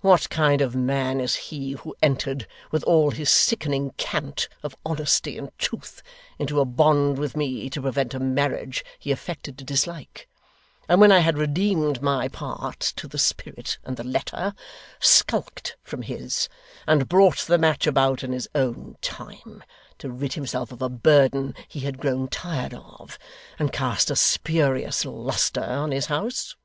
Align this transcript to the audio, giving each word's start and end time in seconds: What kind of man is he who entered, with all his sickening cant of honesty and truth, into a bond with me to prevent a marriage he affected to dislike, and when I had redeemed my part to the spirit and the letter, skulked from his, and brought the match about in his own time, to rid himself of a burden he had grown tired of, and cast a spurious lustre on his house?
What 0.00 0.28
kind 0.30 0.62
of 0.62 0.74
man 0.74 1.20
is 1.20 1.36
he 1.36 1.74
who 1.74 1.94
entered, 2.02 2.48
with 2.72 2.82
all 2.82 3.12
his 3.12 3.30
sickening 3.30 3.92
cant 3.98 4.48
of 4.64 4.76
honesty 4.84 5.38
and 5.38 5.56
truth, 5.58 6.02
into 6.40 6.58
a 6.58 6.64
bond 6.64 7.18
with 7.20 7.36
me 7.36 7.70
to 7.70 7.80
prevent 7.80 8.12
a 8.12 8.18
marriage 8.18 8.84
he 8.98 9.12
affected 9.12 9.56
to 9.58 9.64
dislike, 9.64 10.28
and 10.88 11.00
when 11.00 11.12
I 11.12 11.20
had 11.20 11.38
redeemed 11.38 12.02
my 12.02 12.26
part 12.26 12.80
to 12.80 13.06
the 13.06 13.16
spirit 13.16 13.78
and 13.84 13.96
the 13.96 14.02
letter, 14.02 14.54
skulked 14.98 15.76
from 15.84 16.02
his, 16.02 16.48
and 16.88 17.08
brought 17.08 17.46
the 17.46 17.56
match 17.56 17.86
about 17.86 18.24
in 18.24 18.32
his 18.32 18.48
own 18.56 18.96
time, 19.00 19.62
to 19.98 20.10
rid 20.10 20.32
himself 20.32 20.72
of 20.72 20.82
a 20.82 20.88
burden 20.88 21.54
he 21.68 21.78
had 21.78 21.98
grown 22.00 22.26
tired 22.26 22.74
of, 22.74 23.20
and 23.56 23.72
cast 23.72 24.10
a 24.10 24.16
spurious 24.16 25.04
lustre 25.04 25.62
on 25.62 25.92
his 25.92 26.06
house? 26.06 26.56